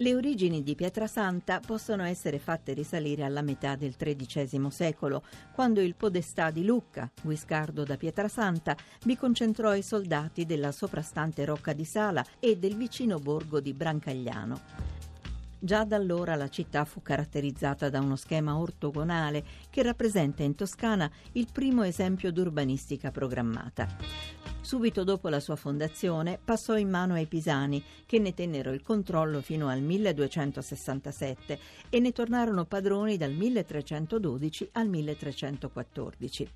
[0.00, 5.94] Le origini di Pietrasanta possono essere fatte risalire alla metà del XIII secolo, quando il
[5.94, 8.74] podestà di Lucca, Guiscardo da Pietrasanta,
[9.04, 14.60] vi concentrò i soldati della soprastante Rocca di Sala e del vicino borgo di Brancagliano.
[15.58, 21.10] Già da allora la città fu caratterizzata da uno schema ortogonale che rappresenta in Toscana
[21.32, 24.39] il primo esempio d'urbanistica programmata.
[24.70, 29.40] Subito dopo la sua fondazione passò in mano ai pisani, che ne tennero il controllo
[29.40, 31.58] fino al 1267
[31.88, 36.48] e ne tornarono padroni dal 1312 al 1314.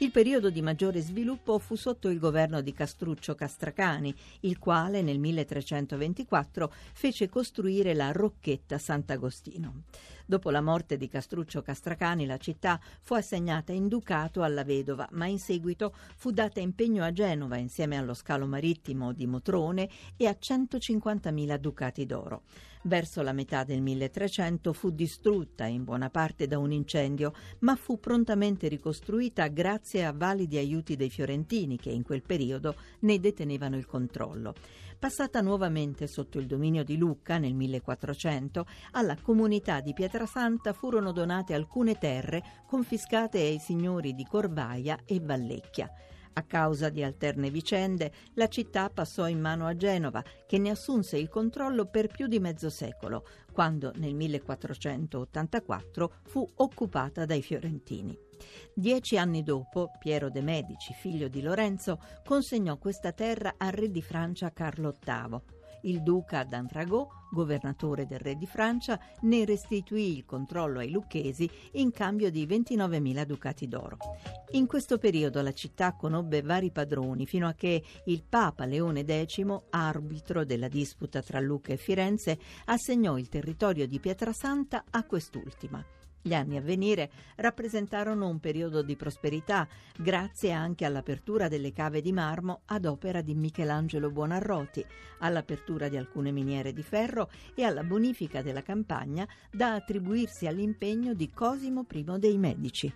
[0.00, 5.18] Il periodo di maggiore sviluppo fu sotto il governo di Castruccio Castracani, il quale nel
[5.18, 9.84] 1324 fece costruire la Rocchetta Sant'Agostino.
[10.32, 15.26] Dopo la morte di Castruccio Castracani la città fu assegnata in ducato alla vedova, ma
[15.26, 20.34] in seguito fu data impegno a Genova insieme allo scalo marittimo di Motrone e a
[20.40, 22.44] 150.000 ducati d'oro.
[22.84, 28.00] Verso la metà del 1300 fu distrutta in buona parte da un incendio, ma fu
[28.00, 33.86] prontamente ricostruita grazie a validi aiuti dei fiorentini che in quel periodo ne detenevano il
[33.86, 34.54] controllo.
[34.98, 41.54] Passata nuovamente sotto il dominio di Lucca nel 1400, alla comunità di Pietrasanta furono donate
[41.54, 45.88] alcune terre confiscate ai signori di Corvaia e Vallecchia.
[46.34, 51.18] A causa di alterne vicende, la città passò in mano a Genova, che ne assunse
[51.18, 58.18] il controllo per più di mezzo secolo, quando nel 1484 fu occupata dai fiorentini.
[58.74, 64.02] Dieci anni dopo, Piero de' Medici, figlio di Lorenzo, consegnò questa terra al re di
[64.02, 65.61] Francia Carlo VIII.
[65.82, 71.90] Il duca d'Antragot, governatore del re di Francia, ne restituì il controllo ai lucchesi in
[71.90, 73.96] cambio di 29.000 ducati d'oro.
[74.52, 79.44] In questo periodo la città conobbe vari padroni fino a che il Papa Leone X,
[79.70, 86.01] arbitro della disputa tra Lucca e Firenze, assegnò il territorio di Pietrasanta a quest'ultima.
[86.24, 89.66] Gli anni a venire rappresentarono un periodo di prosperità,
[89.98, 94.86] grazie anche all'apertura delle cave di marmo ad opera di Michelangelo Buonarroti,
[95.18, 101.28] all'apertura di alcune miniere di ferro e alla bonifica della campagna da attribuirsi all'impegno di
[101.28, 102.94] Cosimo I dei Medici.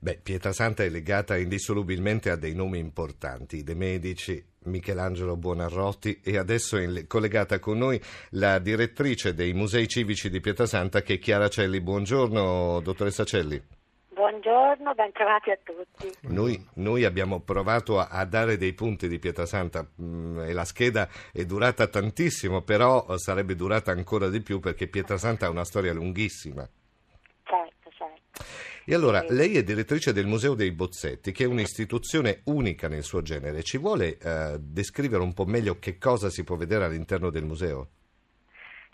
[0.00, 6.76] Beh, Pietrasanta è legata indissolubilmente a dei nomi importanti, De Medici, Michelangelo Buonarroti e adesso
[6.76, 11.80] è collegata con noi la direttrice dei Musei Civici di Pietrasanta che è Chiara Celli.
[11.80, 13.62] Buongiorno, dottoressa Celli.
[14.08, 16.12] Buongiorno, ben trovati a tutti.
[16.32, 20.64] Noi, noi abbiamo provato a, a, dare dei punti di Pietrasanta mh, mm, e la
[20.64, 25.92] scheda è durata tantissimo, però sarebbe durata ancora di più perché Pietrasanta ha una storia
[25.92, 26.68] lunghissima.
[28.86, 33.22] E allora, lei è direttrice del Museo dei Bozzetti, che è un'istituzione unica nel suo
[33.22, 33.62] genere.
[33.62, 37.88] Ci vuole eh, descrivere un po' meglio che cosa si può vedere all'interno del museo?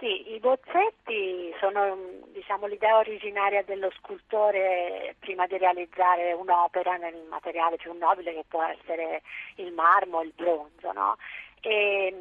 [0.00, 1.98] Sì, i bozzetti sono
[2.32, 8.62] diciamo, l'idea originaria dello scultore prima di realizzare un'opera nel materiale più nobile che può
[8.62, 9.20] essere
[9.56, 10.92] il marmo, il bronzo.
[10.92, 11.16] No?
[11.60, 12.14] E,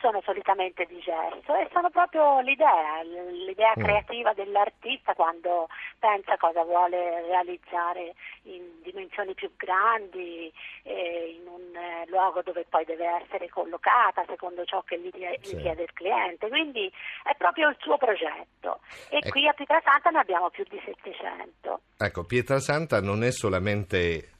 [0.00, 3.82] sono solitamente di gesso e sono proprio l'idea, l'idea mm.
[3.82, 5.68] creativa dell'artista quando
[5.98, 12.84] pensa cosa vuole realizzare in dimensioni più grandi, eh, in un eh, luogo dove poi
[12.84, 16.48] deve essere collocata secondo ciò che gli richiede il cliente.
[16.48, 16.90] Quindi
[17.24, 19.30] è proprio il suo progetto e ecco.
[19.30, 21.80] qui a Pietrasanta ne abbiamo più di 700.
[21.98, 24.36] Ecco, Pietrasanta non è solamente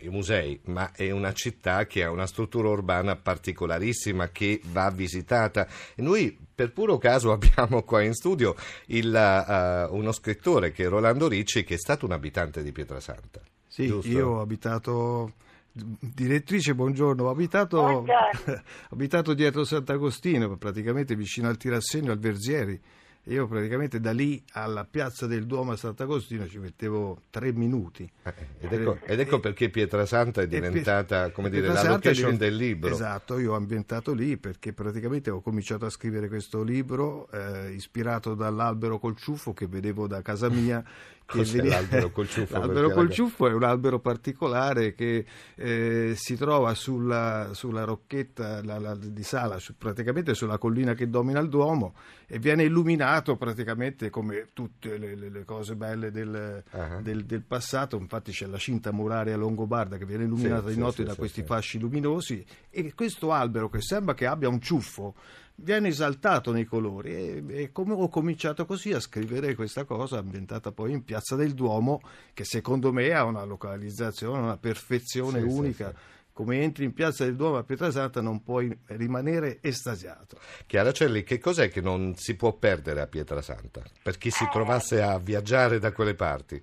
[0.00, 5.66] i musei, ma è una città che ha una struttura urbana particolarissima che va visitata.
[5.94, 8.54] E noi per puro caso abbiamo qua in studio
[8.86, 13.40] il, uh, uno scrittore che è Rolando Ricci, che è stato un abitante di Pietrasanta.
[13.66, 14.08] Sì, giusto?
[14.10, 15.32] io ho abitato
[15.72, 17.24] Direttrice, buongiorno.
[17.24, 18.62] Ho abitato, buongiorno.
[18.90, 22.80] abitato dietro Sant'Agostino, praticamente vicino al Tirassegno, al Verzieri.
[23.28, 28.10] Io praticamente da lì alla piazza del Duomo a Sant'Agostino ci mettevo tre minuti.
[28.22, 32.56] Eh, ed, ecco, ed, ecco, perché Pietrasanta è diventata come dire, la location divent- del
[32.56, 32.90] libro.
[32.90, 38.34] Esatto, io ho ambientato lì perché praticamente ho cominciato a scrivere questo libro eh, ispirato
[38.34, 40.82] dall'albero col ciuffo che vedevo da casa mia
[41.30, 41.68] Cos'è vedi...
[41.68, 42.58] l'albero col ciuffo?
[42.58, 45.26] L'albero col ciuffo è un albero particolare che
[45.56, 51.10] eh, si trova sulla, sulla rocchetta la, la, di Sala, su, praticamente sulla collina che
[51.10, 51.94] domina il Duomo
[52.26, 57.02] e viene illuminato praticamente come tutte le, le, le cose belle del, uh-huh.
[57.02, 57.98] del, del, passato.
[57.98, 61.18] Infatti c'è la cinta muraria longobarda che viene illuminata sì, di notte sì, da sì,
[61.18, 65.14] questi fasci luminosi e questo albero che sembra che abbia un ciuffo
[65.60, 70.70] viene esaltato nei colori e, e come ho cominciato così a scrivere questa cosa ambientata
[70.72, 72.00] poi in Piazza del Duomo
[72.32, 75.88] che secondo me ha una localizzazione, una perfezione sì, unica.
[75.90, 76.16] Sì, sì.
[76.32, 80.38] come entri in piazza del Duomo a Pietrasanta non puoi rimanere estasiato.
[80.66, 84.48] Chiara Celli, che cos'è che non si può perdere a Pietrasanta per chi si Eh.
[84.48, 86.62] trovasse a viaggiare da quelle parti?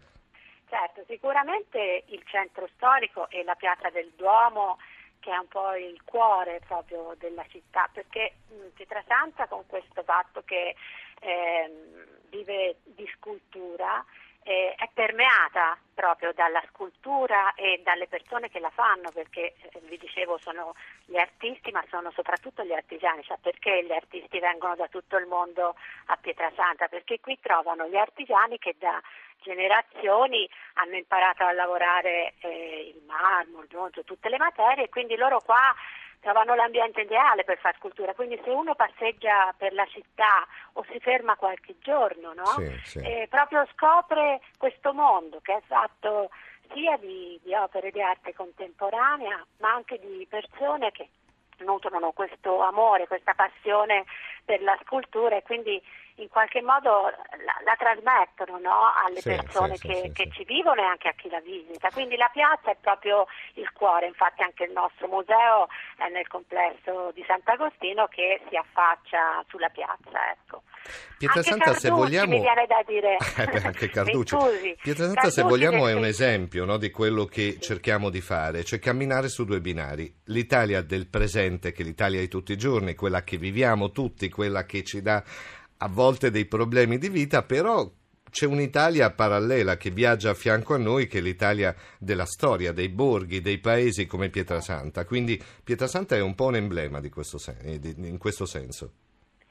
[0.69, 4.77] Certo, sicuramente il centro storico e la piazza del Duomo
[5.25, 8.36] che è un po' il cuore proprio della città, perché
[8.75, 10.75] Pietrasanta con questo fatto che
[11.19, 14.06] ehm, vive di scultura
[14.44, 19.98] eh, è permeata proprio dalla scultura e dalle persone che la fanno, perché eh, vi
[19.98, 20.75] dicevo sono
[21.06, 25.25] gli artisti, ma sono soprattutto gli artigiani, cioè perché gli artisti vengono da tutto il
[25.25, 25.75] mondo
[26.06, 26.88] a Pietrasanta?
[26.88, 29.01] Perché qui trovano gli artigiani che da
[29.42, 35.40] generazioni hanno imparato a lavorare eh, il marmo, il bronzo, tutte le materie, quindi loro
[35.42, 35.74] qua
[36.20, 38.16] trovano l'ambiente ideale per fare scultura.
[38.16, 42.46] Quindi se uno passeggia per la città o si ferma qualche giorno, no?
[42.46, 43.00] Sì, sì.
[43.00, 46.32] Eh, proprio scopre questo mondo che è fatto
[46.74, 51.10] sia di, di opere di arte contemporanea, ma anche di persone che
[51.60, 54.06] nutrono questo amore, questa passione
[54.44, 55.81] per la scultura e quindi
[56.16, 57.12] in qualche modo
[57.44, 61.10] la, la trasmettono no, alle Sì, persone sì, che, sì, che ci vivono e anche
[61.10, 61.90] a chi la visita.
[61.92, 65.68] Quindi la piazza è proprio il cuore, infatti anche il nostro museo
[65.98, 70.31] è nel complesso di Sant'Agostino che si affaccia sulla piazza.
[70.31, 70.62] Ecco.
[71.18, 72.34] Pietrasanta, se vogliamo.
[72.34, 73.18] mi viene da dire.
[73.38, 74.36] Eh beh, anche Carducci.
[74.82, 78.80] Pietrasanta, se Carducci vogliamo, è un esempio no, di quello che cerchiamo di fare, cioè
[78.80, 80.14] camminare su due binari.
[80.26, 84.66] L'Italia del presente, che è l'Italia di tutti i giorni, quella che viviamo tutti, quella
[84.66, 85.24] che ci dà
[85.78, 87.90] a volte dei problemi di vita, però
[88.36, 92.90] c'è un'Italia parallela che viaggia a fianco a noi, che è l'Italia della storia, dei
[92.90, 95.06] borghi, dei paesi come Pietrasanta.
[95.06, 98.92] Quindi Pietrasanta è un po' un emblema di questo sen- in questo senso.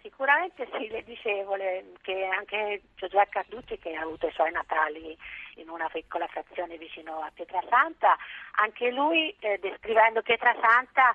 [0.02, 0.83] Sicuramente sì,
[1.24, 5.16] le dicevo le- che anche Giosuè Carducci che ha avuto i suoi natali
[5.56, 8.16] in una piccola frazione vicino a Pietrasanta,
[8.60, 11.14] anche lui eh, descrivendo Pietrasanta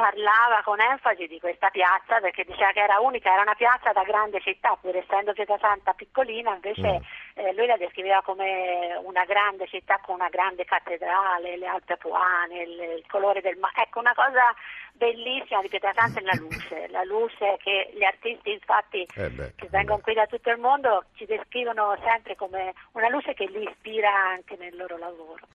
[0.00, 4.02] parlava con enfasi di questa piazza perché diceva che era unica, era una piazza da
[4.02, 7.02] grande città, pur essendo Pietrasanta piccolina, invece Mm.
[7.34, 12.62] eh, lui la descriveva come una grande città con una grande cattedrale, le Alpi Apuane,
[12.62, 13.82] il, il colore del mare.
[13.82, 14.54] Ecco, una cosa
[14.92, 19.68] bellissima di Pietrasanta è la luce, la luce che gli artisti infatti Eh beh, che
[19.70, 20.02] vengono beh.
[20.02, 24.56] qui da tutto il mondo ci descrivono sempre come una luce che li ispira anche
[24.58, 25.46] nel loro lavoro.